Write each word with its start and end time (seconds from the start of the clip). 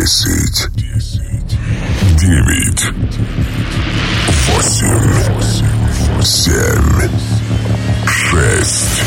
Десять. 0.00 0.66
Девять. 2.16 2.84
Восемь. 4.46 5.12
Семь. 6.22 7.10
Шесть. 8.08 9.02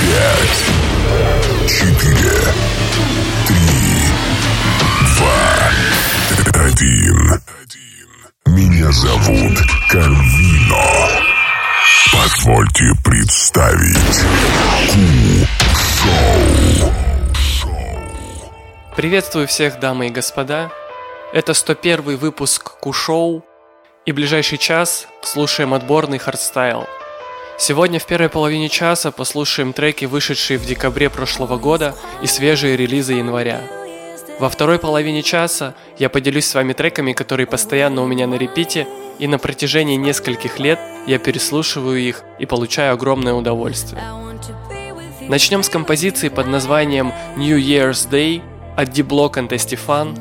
Пять. 0.00 0.62
Четыре. 1.68 2.40
Три. 3.46 3.78
Два. 5.14 5.38
Один. 6.64 7.18
Меня 8.46 8.90
зовут 8.90 9.56
Карвино. 9.88 10.84
Позвольте 12.12 12.90
представить 13.04 14.18
Ку-шоу. 15.70 17.01
Приветствую 19.02 19.48
всех, 19.48 19.80
дамы 19.80 20.06
и 20.06 20.10
господа. 20.10 20.70
Это 21.32 21.54
101 21.54 22.16
выпуск 22.18 22.78
Ку-шоу. 22.78 23.44
И 24.06 24.12
ближайший 24.12 24.58
час 24.58 25.08
слушаем 25.22 25.74
отборный 25.74 26.18
хардстайл. 26.18 26.86
Сегодня 27.58 27.98
в 27.98 28.06
первой 28.06 28.28
половине 28.28 28.68
часа 28.68 29.10
послушаем 29.10 29.72
треки, 29.72 30.04
вышедшие 30.04 30.56
в 30.56 30.64
декабре 30.64 31.10
прошлого 31.10 31.56
года 31.56 31.96
и 32.22 32.28
свежие 32.28 32.76
релизы 32.76 33.14
января. 33.14 33.62
Во 34.38 34.48
второй 34.48 34.78
половине 34.78 35.24
часа 35.24 35.74
я 35.98 36.08
поделюсь 36.08 36.46
с 36.46 36.54
вами 36.54 36.72
треками, 36.72 37.12
которые 37.12 37.48
постоянно 37.48 38.02
у 38.02 38.06
меня 38.06 38.28
на 38.28 38.36
репите, 38.36 38.86
и 39.18 39.26
на 39.26 39.40
протяжении 39.40 39.96
нескольких 39.96 40.60
лет 40.60 40.78
я 41.08 41.18
переслушиваю 41.18 41.98
их 41.98 42.22
и 42.38 42.46
получаю 42.46 42.94
огромное 42.94 43.34
удовольствие. 43.34 44.00
Начнем 45.22 45.64
с 45.64 45.68
композиции 45.68 46.28
под 46.28 46.46
названием 46.46 47.12
New 47.36 47.58
Year's 47.58 48.08
Day 48.08 48.42
от 48.76 48.90
D-Block 48.90 49.34
and 49.34 49.48
Estefan. 49.48 50.18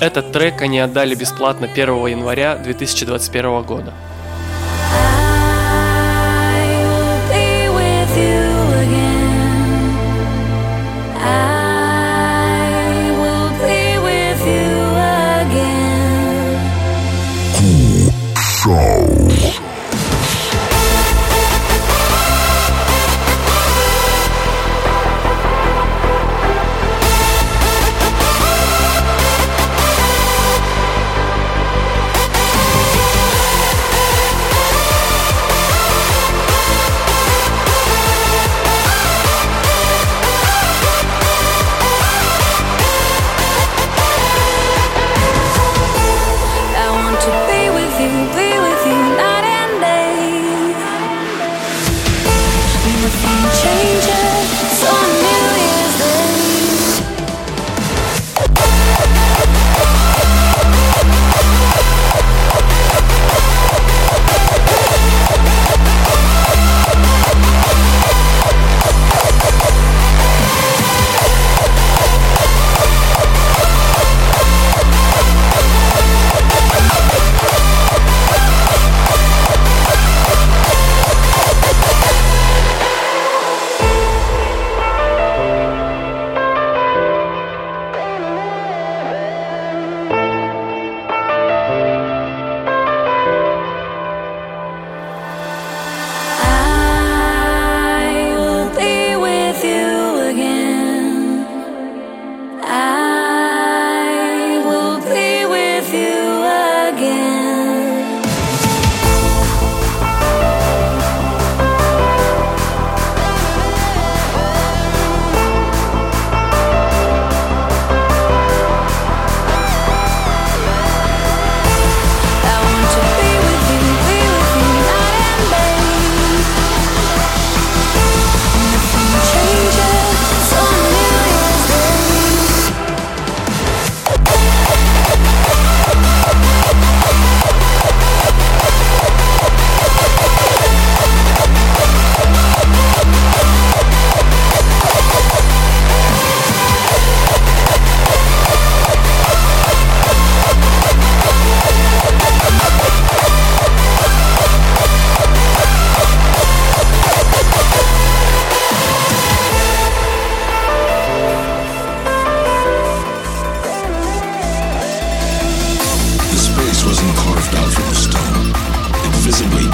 Этот 0.00 0.32
трек 0.32 0.62
они 0.62 0.78
отдали 0.78 1.14
бесплатно 1.14 1.66
1 1.66 2.06
января 2.06 2.56
2021 2.56 3.62
года. 3.62 3.94
I 18.70 18.97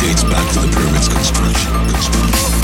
Dates 0.05 0.25
back 0.25 0.47
to 0.53 0.61
the 0.61 0.69
pyramid's 0.69 1.09
construction. 1.09 1.73
construction. 1.89 2.64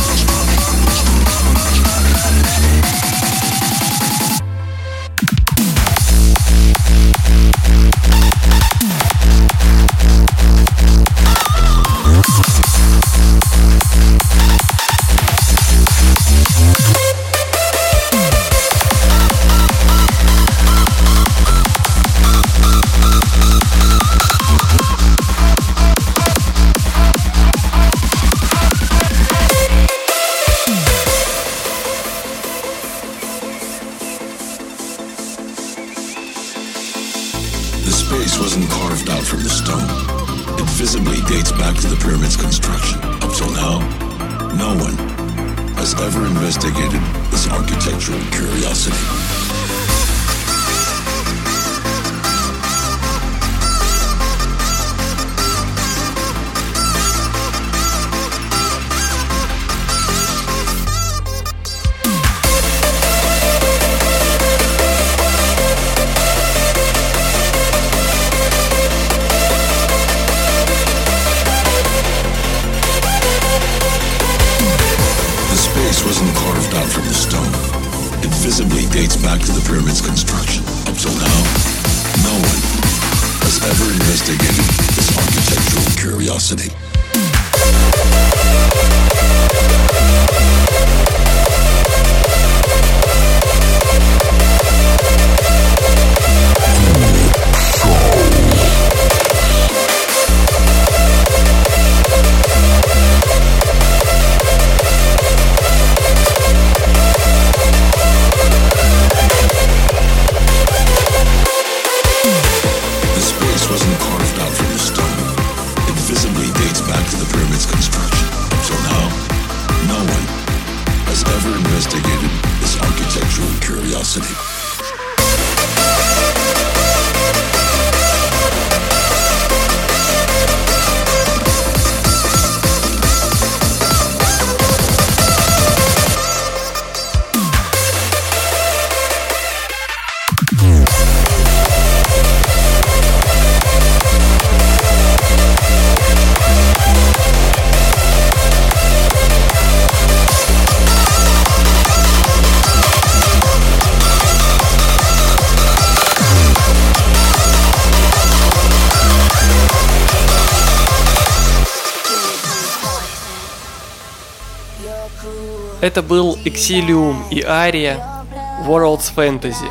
Это 165.90 166.02
был 166.02 166.38
Exilium 166.44 167.16
и 167.32 167.42
Ария 167.42 168.24
World's 168.64 169.12
Fantasy. 169.12 169.68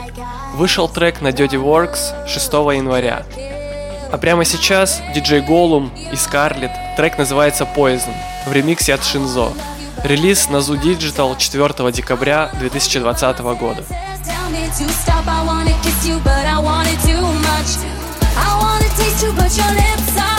Вышел 0.56 0.89
трек 0.89 1.21
на 1.21 1.30
Dirty 1.30 1.51
Works 1.56 2.27
6 2.27 2.51
января. 2.75 3.24
А 4.12 4.18
прямо 4.18 4.44
сейчас 4.44 5.01
диджей 5.16 5.39
Голум 5.39 5.89
и 6.12 6.18
Скарлет. 6.18 6.71
Трек 6.98 7.18
называется 7.18 7.66
Poison 7.74 8.13
в 8.45 8.51
ремиксе 8.51 8.95
от 8.95 9.06
Шинзо. 9.06 9.54
Релиз 10.04 10.50
на 10.50 10.57
Zoo 10.57 10.77
Digital 10.77 11.38
4 11.38 11.89
декабря 11.94 12.51
2020 12.60 13.39
года. 13.57 13.86
I 18.36 18.57
wanna 18.62 18.89
taste 18.98 19.24
you, 19.24 19.31
but 19.33 19.56
your 19.56 19.71
lips 19.74 20.18
are 20.18 20.38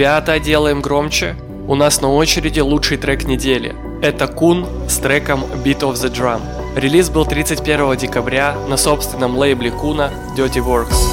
Ребята, 0.00 0.40
делаем 0.40 0.80
громче. 0.80 1.36
У 1.68 1.74
нас 1.74 2.00
на 2.00 2.10
очереди 2.10 2.60
лучший 2.60 2.96
трек 2.96 3.24
недели. 3.24 3.76
Это 4.00 4.28
Кун 4.28 4.66
с 4.88 4.96
треком 4.96 5.44
Beat 5.62 5.80
of 5.80 5.92
the 5.92 6.10
Drum. 6.10 6.40
Релиз 6.74 7.10
был 7.10 7.26
31 7.26 7.98
декабря 7.98 8.56
на 8.66 8.78
собственном 8.78 9.36
лейбле 9.36 9.70
Куна 9.70 10.10
Dirty 10.38 10.64
Works. 10.64 11.09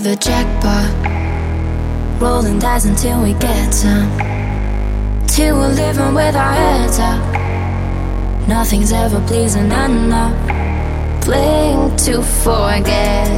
the 0.00 0.14
jackpot. 0.16 0.90
Rolling 2.20 2.58
dice 2.58 2.84
until 2.84 3.22
we 3.22 3.32
get 3.34 3.72
some. 3.72 4.10
Till 5.26 5.56
we're 5.56 5.68
living 5.68 6.14
with 6.14 6.36
our 6.36 6.52
heads 6.52 6.98
up. 7.00 8.48
Nothing's 8.48 8.92
ever 8.92 9.20
pleasing 9.26 9.66
enough. 9.66 10.34
Playing 11.24 11.96
to 11.96 12.22
forget. 12.22 13.28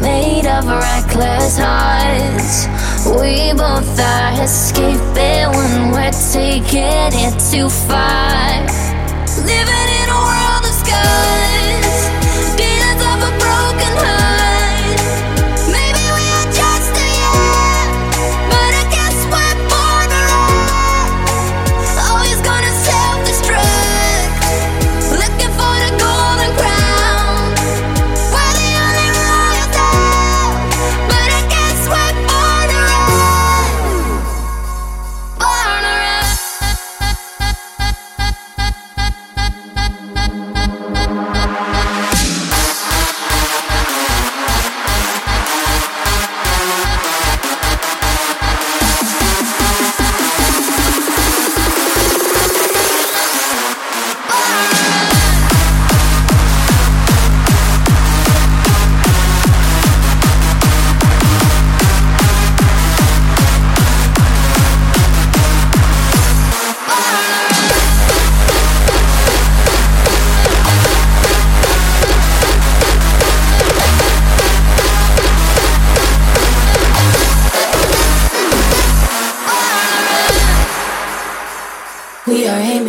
Made 0.00 0.46
of 0.46 0.66
reckless 0.66 1.58
hearts. 1.58 2.68
We 3.06 3.52
both 3.52 3.98
are 3.98 4.42
escaping 4.42 5.50
when 5.58 5.90
we're 5.90 6.12
taking 6.32 7.10
it 7.26 7.34
too 7.50 7.68
far. 7.68 8.38
Living 9.44 9.88
in 10.00 10.08
a 10.08 10.20
world 10.28 10.64
of 10.64 10.74
scars. 10.74 11.37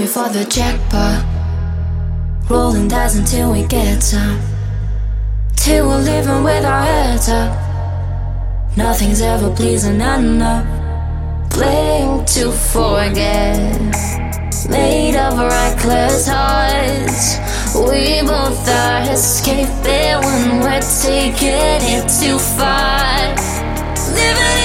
For 0.10 0.28
the 0.30 0.44
jackpot. 0.50 1.24
Rolling 2.50 2.88
dice 2.88 3.16
until 3.16 3.52
we 3.52 3.64
get 3.68 4.02
some. 4.02 4.42
Till 5.56 5.88
we're 5.88 6.02
living 6.02 6.44
with 6.44 6.66
our 6.66 6.82
heads 6.82 7.30
up. 7.30 7.52
Nothing's 8.76 9.22
ever 9.22 9.50
pleasing 9.56 10.02
enough. 10.02 10.66
Playing 11.52 12.26
to 12.26 12.52
forget. 12.52 13.80
Made 14.70 15.16
of 15.16 15.38
reckless 15.38 16.28
hearts. 16.28 17.38
We 17.76 18.22
both 18.28 18.68
are 18.68 19.12
escaping 19.12 20.20
when 20.26 20.60
we're 20.62 20.82
taking 21.04 21.82
it 21.96 22.10
too 22.20 22.40
far. 22.40 23.36
Living 24.16 24.59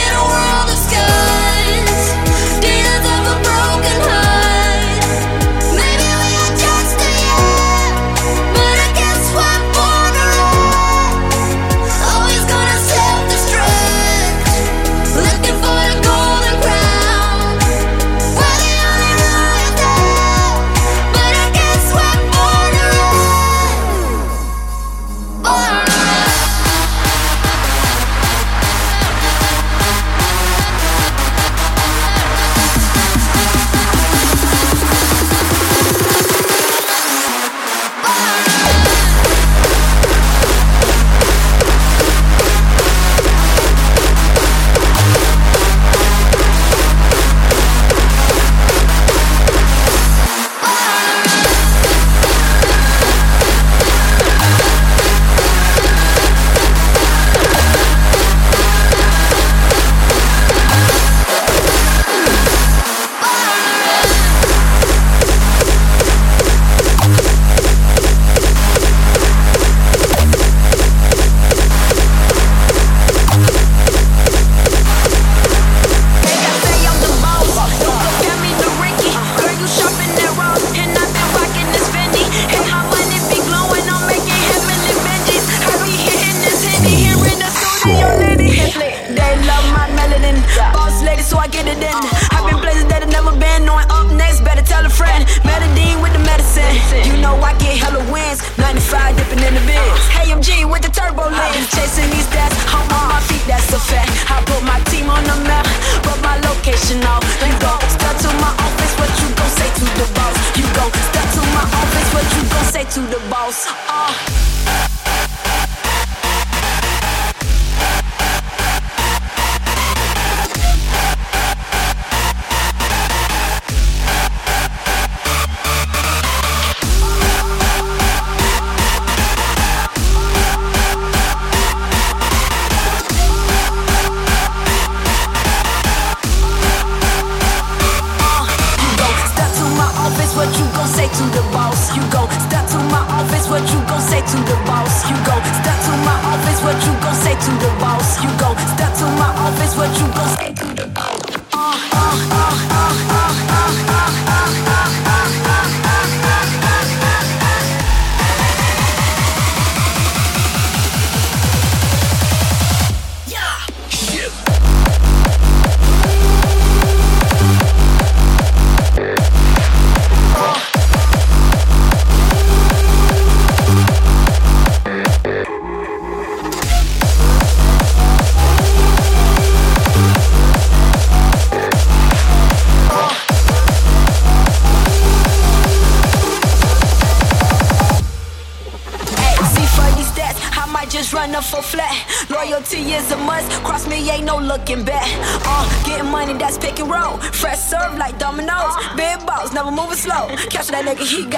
They 89.04 89.36
love 89.45 89.67
my 89.76 89.84
melanin. 89.93 90.40
Boss 90.73 91.02
lady, 91.04 91.21
so 91.21 91.36
I 91.36 91.49
get 91.49 91.69
it 91.69 91.76
in. 91.76 91.93
I've 92.32 92.49
been 92.49 92.56
places 92.56 92.88
that 92.88 93.04
I've 93.04 93.12
never 93.12 93.36
been. 93.36 93.69
Knowing 93.69 93.84
up 93.93 94.08
next, 94.17 94.40
better 94.40 94.64
tell 94.64 94.80
a 94.80 94.88
friend. 94.88 95.28
Melody 95.45 95.93
with 96.00 96.17
the 96.17 96.25
medicine. 96.25 96.73
You 97.04 97.21
know 97.21 97.36
I 97.45 97.52
get 97.60 97.76
hella 97.76 98.00
wins. 98.08 98.40
95 98.56 99.17
dipping 99.21 99.45
in 99.45 99.52
the 99.52 99.64
bins. 99.69 100.00
Hey, 100.08 100.32
MG 100.32 100.64
with 100.64 100.80
the 100.80 100.88
turbo 100.88 101.28
lens. 101.28 101.69
Chasing 101.76 102.08
these 102.08 102.25
stats, 102.32 102.56
I'm 102.73 102.88
on 102.97 103.12
my 103.12 103.21
feet, 103.28 103.45
that's 103.45 103.69
a 103.76 103.80
fact. 103.80 104.08
I 104.32 104.40
put 104.49 104.64
my 104.64 104.80
team 104.88 105.12
on 105.12 105.21
the 105.28 105.36
map, 105.45 105.69
but 106.00 106.17
my 106.25 106.40
location 106.49 107.04
off. 107.04 107.25
You 107.45 107.52
go 107.60 107.76
step 107.93 108.17
to 108.25 108.30
my 108.40 108.52
office, 108.56 108.93
what 108.97 109.12
you 109.21 109.28
gon' 109.36 109.52
say 109.52 109.69
to 109.69 109.86
the 110.00 110.08
boss? 110.17 110.36
You 110.56 110.64
go 110.73 110.88
step 111.12 111.28
to 111.36 111.43
my 111.52 111.67
office, 111.76 112.08
what 112.17 112.26
you 112.32 112.43
gon' 112.49 112.69
say 112.73 112.84
to 112.97 113.00
the 113.12 113.21
boss? 113.28 113.69
Uh. 113.84 115.03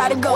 Gotta 0.08 0.20
go 0.20 0.35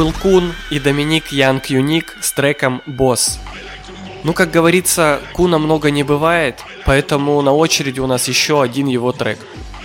был 0.00 0.14
Кун 0.14 0.54
и 0.70 0.78
Доминик 0.78 1.30
Янг 1.30 1.66
Юник 1.66 2.16
с 2.22 2.32
треком 2.32 2.80
«Босс». 2.86 3.38
Ну, 4.24 4.32
как 4.32 4.50
говорится, 4.50 5.20
Куна 5.34 5.58
много 5.58 5.90
не 5.90 6.04
бывает, 6.04 6.58
поэтому 6.86 7.38
на 7.42 7.52
очереди 7.52 8.00
у 8.00 8.06
нас 8.06 8.26
еще 8.26 8.62
один 8.62 8.86
его 8.86 9.12
трек. 9.12 9.38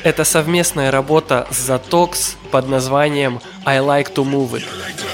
Это 0.04 0.24
совместная 0.24 0.90
работа 0.90 1.46
с 1.52 1.70
Zatox 1.70 2.38
под 2.50 2.70
названием 2.70 3.42
«I 3.66 3.80
Like 3.80 4.14
to 4.14 4.24
Move 4.24 4.62
It». 4.62 5.05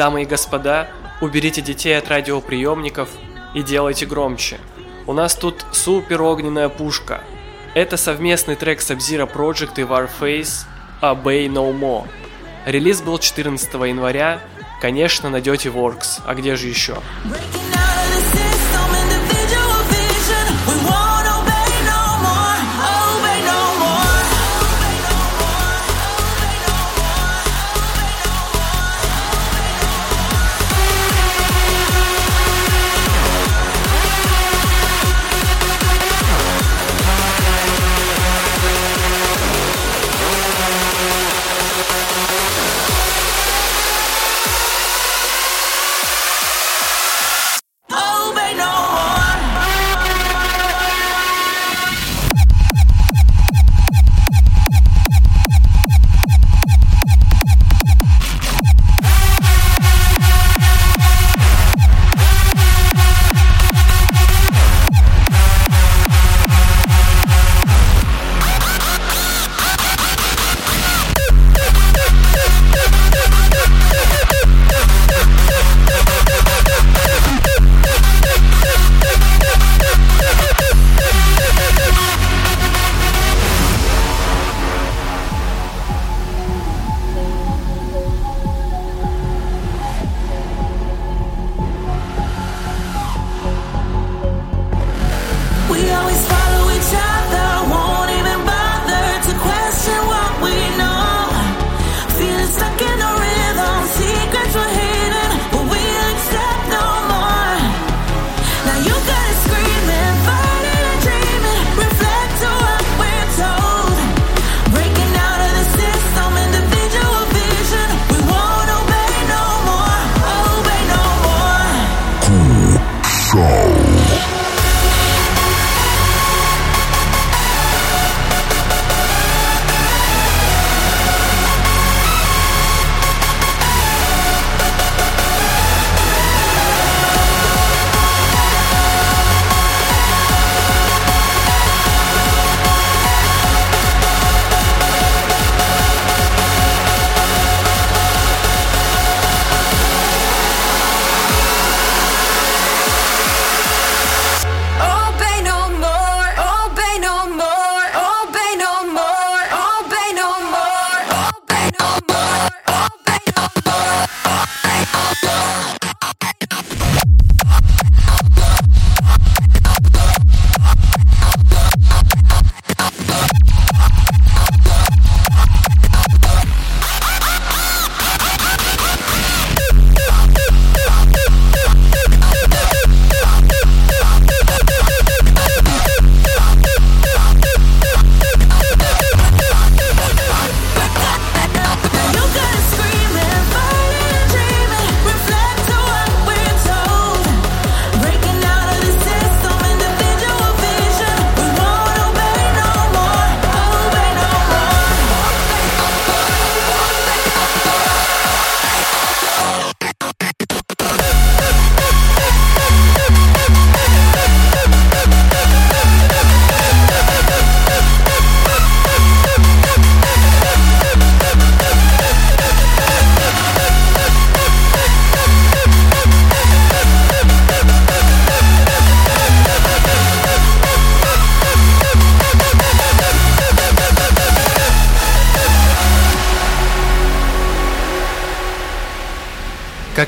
Дамы 0.00 0.22
и 0.22 0.24
господа, 0.24 0.88
уберите 1.20 1.60
детей 1.60 1.92
от 1.98 2.08
радиоприемников 2.08 3.10
и 3.54 3.62
делайте 3.62 4.06
громче. 4.06 4.58
У 5.06 5.12
нас 5.12 5.34
тут 5.34 5.66
супер 5.72 6.22
огненная 6.22 6.70
пушка. 6.70 7.20
Это 7.74 7.98
совместный 7.98 8.56
трек 8.56 8.78
Sub-Zero 8.78 9.30
Project 9.30 9.74
и 9.76 9.82
Warface 9.82 10.64
Obey 11.02 11.48
No 11.48 11.78
More. 11.78 12.08
Релиз 12.64 13.02
был 13.02 13.18
14 13.18 13.74
января, 13.74 14.40
конечно, 14.80 15.28
на 15.28 15.36
Dirty 15.36 15.70
Works, 15.70 16.22
а 16.24 16.34
где 16.34 16.56
же 16.56 16.68
еще? 16.68 16.96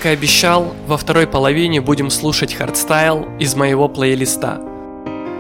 Как 0.03 0.11
и 0.11 0.15
обещал, 0.15 0.75
во 0.89 0.97
второй 0.97 1.29
половине 1.29 1.81
будем 1.81 2.11
слушать 2.11 2.55
хардстайл 2.55 3.29
из 3.39 3.55
моего 3.55 3.89
плейлиста. 3.89 4.61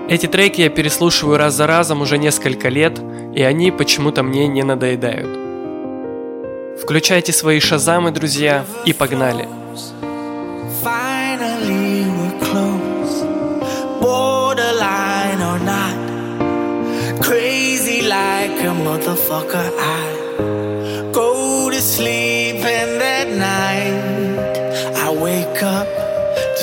Эти 0.08 0.26
треки 0.26 0.60
я 0.60 0.70
переслушиваю 0.70 1.36
раз 1.36 1.54
за 1.54 1.66
разом 1.66 2.00
уже 2.00 2.16
несколько 2.16 2.68
лет, 2.68 2.96
и 3.34 3.42
они 3.42 3.72
почему-то 3.72 4.22
мне 4.22 4.46
не 4.46 4.62
надоедают. 4.62 5.36
Включайте 6.80 7.32
свои 7.32 7.58
шазамы, 7.58 8.12
друзья, 8.12 8.64
и 8.86 8.92
погнали. 8.92 9.48
Crazy 17.20 18.02
like 18.02 18.62
a 18.62 18.72
motherfucker. 18.72 19.72
I 19.80 20.01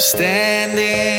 standing. 0.10 1.19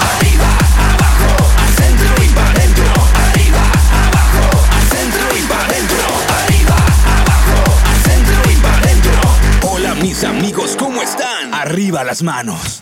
Las 11.91 12.23
manos. 12.23 12.81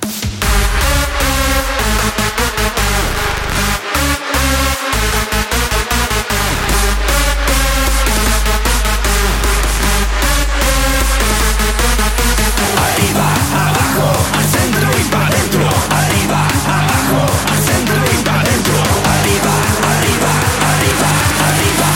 Arriba, 12.78 13.28
abajo, 13.52 14.08
al 14.38 14.46
centro 14.46 14.90
para 15.12 15.30
dentro. 15.30 15.68
Arriba, 15.90 16.48
abajo, 16.68 17.20
al 17.52 17.60
centro 17.64 17.96
y 18.14 18.24
para 18.24 18.44
dentro. 18.44 18.76
Arriba, 19.16 19.56
arriba, 19.92 20.32
arriba, 20.70 21.10
arriba. 21.50 21.90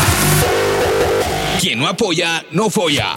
Quien 1.61 1.77
no 1.79 1.87
apoya, 1.87 2.43
no 2.51 2.69
foya. 2.71 3.13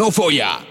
no 0.00 0.10
folla. 0.10 0.69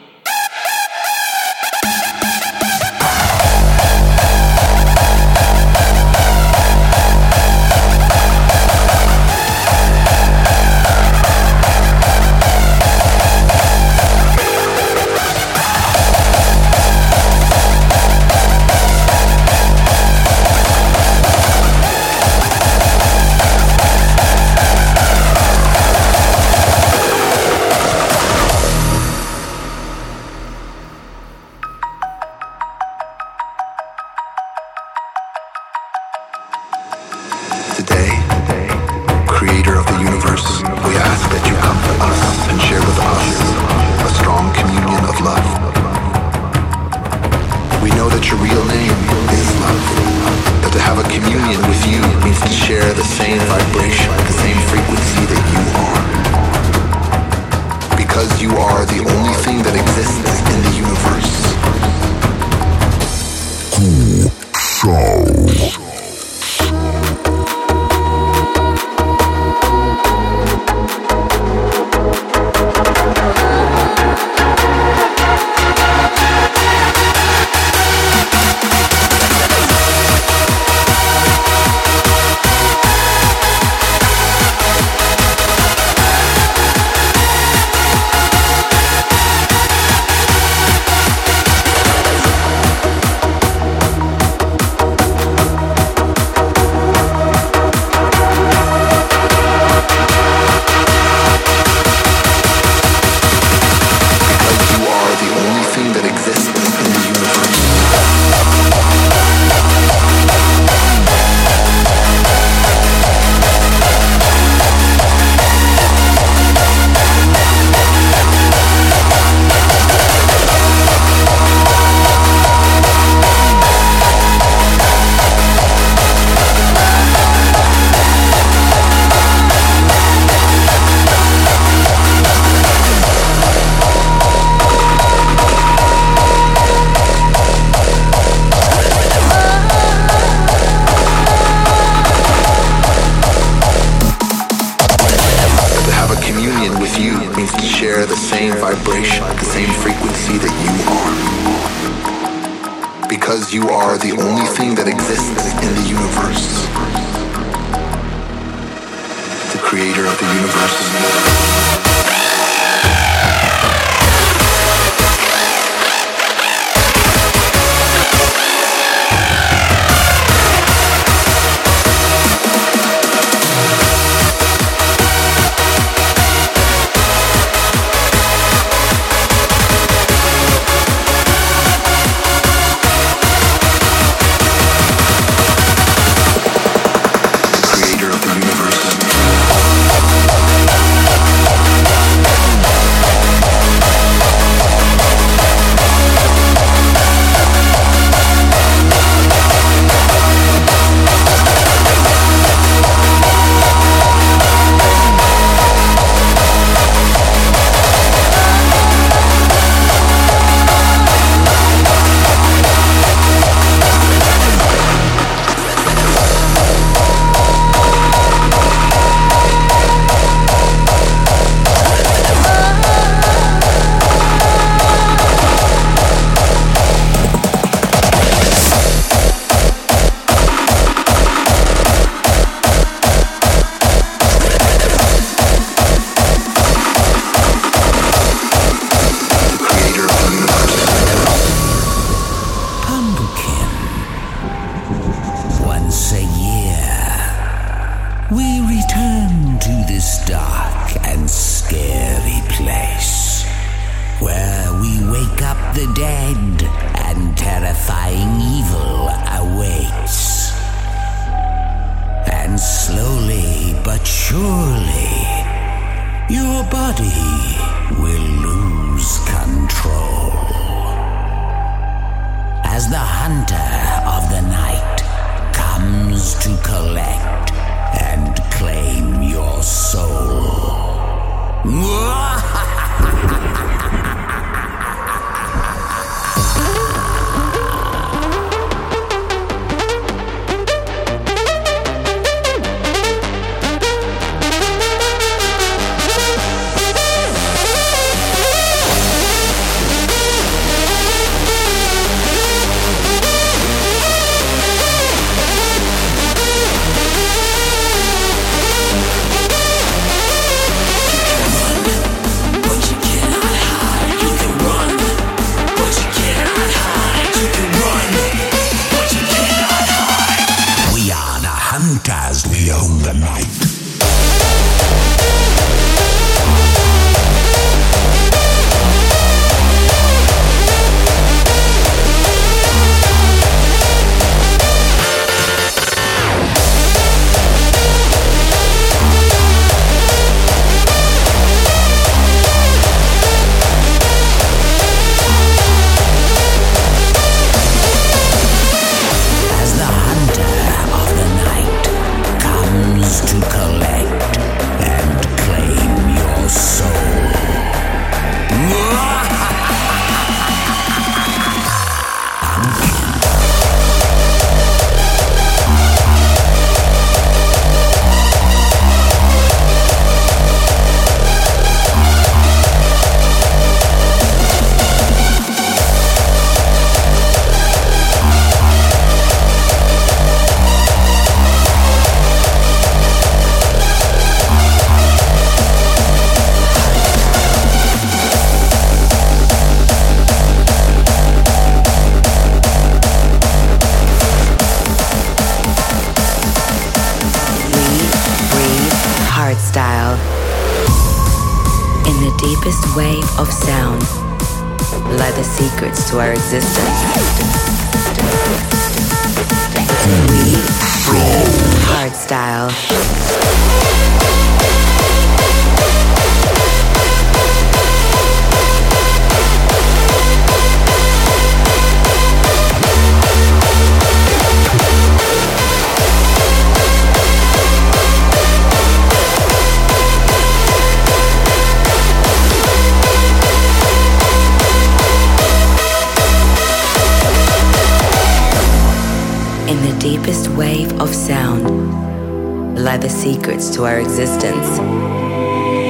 are 443.00 443.02
the 443.02 443.10
secrets 443.10 443.70
to 443.70 443.86
our 443.86 444.00
existence, 444.00 444.80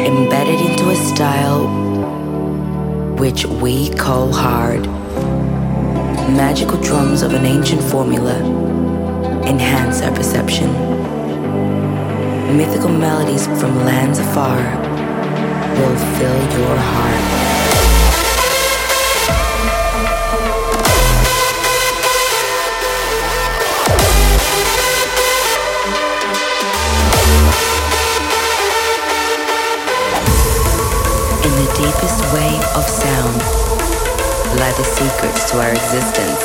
embedded 0.07 0.59
into 0.61 0.89
a 0.89 0.95
style 0.95 1.67
which 3.17 3.45
we 3.45 3.89
call 3.95 4.31
hard. 4.31 4.85
Magical 6.35 6.79
drums 6.81 7.21
of 7.23 7.33
an 7.33 7.45
ancient 7.45 7.81
formula 7.81 8.37
enhance 9.47 10.01
our 10.01 10.13
perception. 10.13 10.71
Mythical 12.55 12.89
melodies 12.89 13.47
from 13.47 13.75
lands 13.85 14.19
afar 14.19 14.59
will 15.77 15.97
fill 16.17 16.59
your 16.59 16.77
heart. 16.77 17.48
secrets 34.99 35.49
to 35.49 35.57
our 35.57 35.71
existence. 35.71 36.43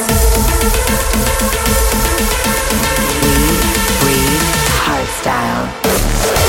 We 3.21 3.35
breathe 3.99 4.47
hardstyle. 4.87 6.43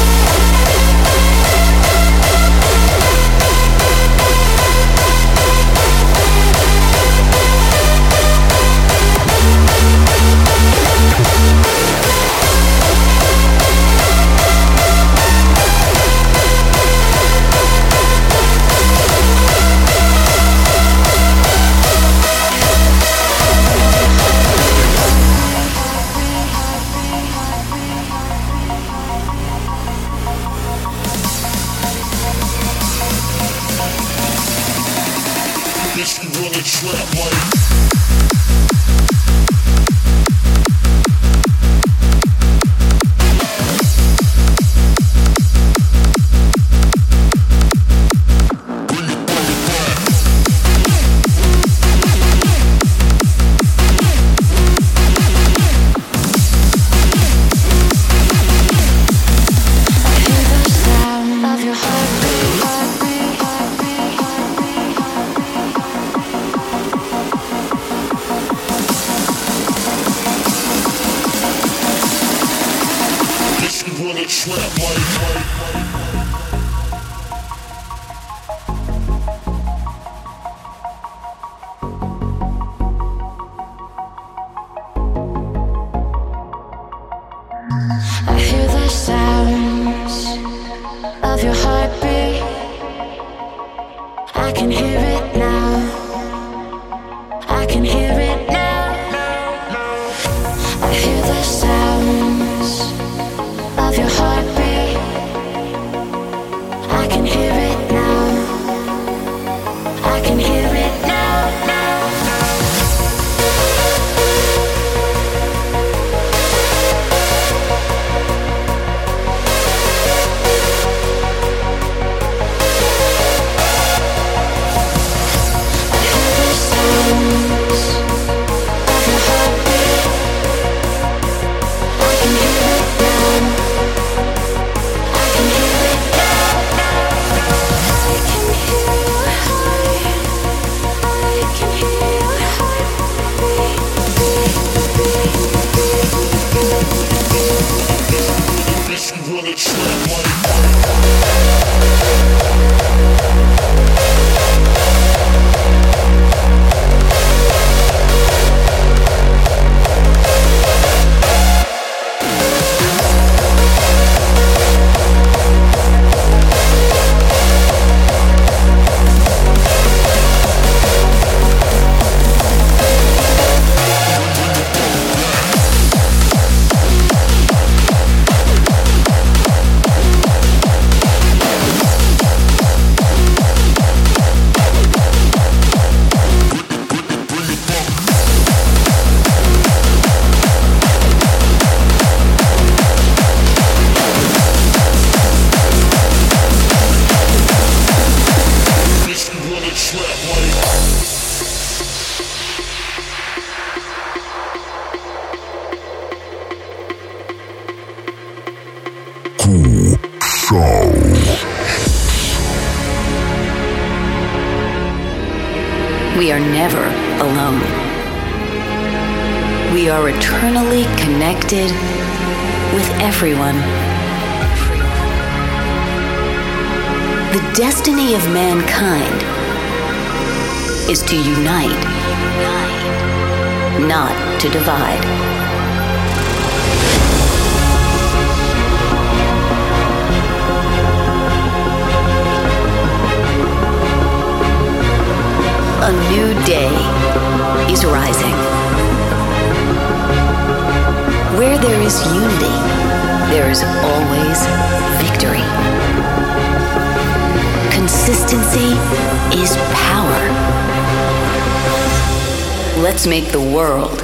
make 263.08 263.32
the 263.32 263.40
world 263.40 263.95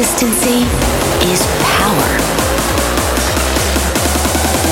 Consistency 0.00 0.60
is 1.30 1.46
power. 1.60 2.10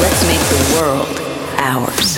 Let's 0.00 0.24
make 0.26 0.40
the 0.48 0.80
world 0.80 1.20
ours. 1.58 2.17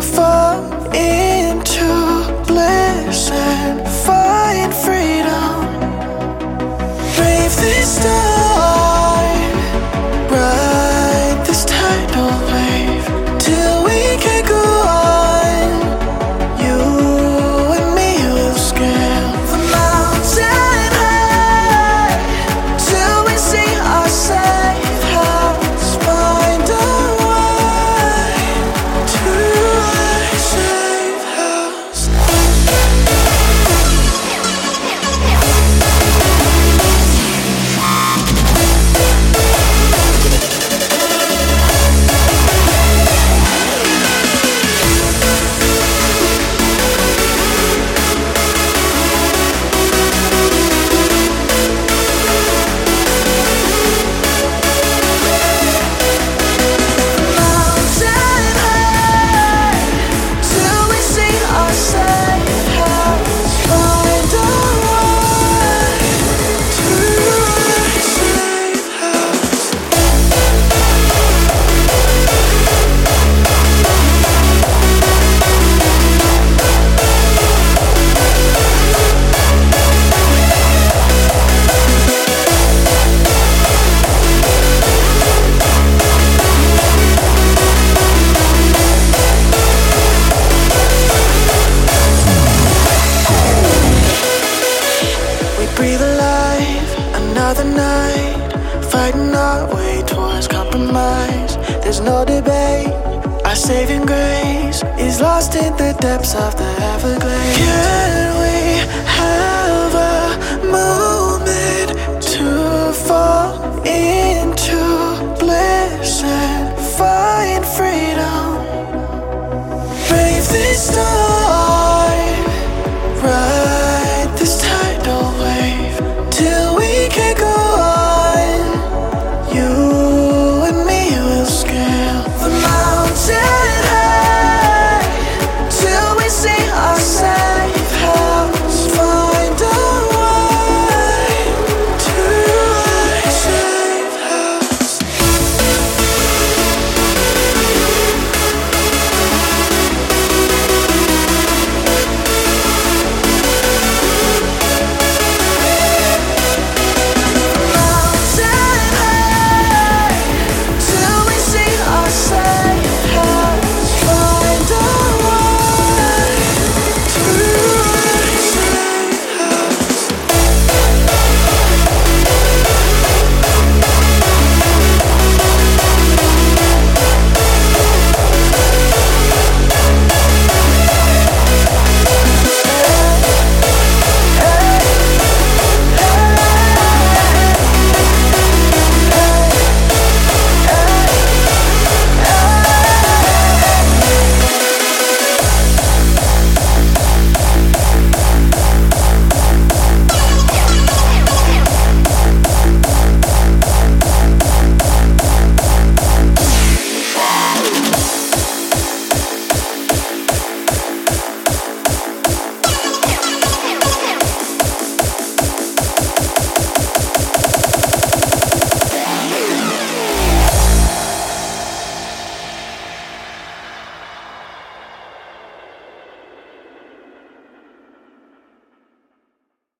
fall 0.00 0.94
in 0.94 1.23